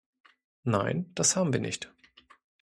Nein, 0.63 1.11
das 1.13 1.35
haben 1.35 1.53
wir 1.53 1.59
nicht. 1.59 1.93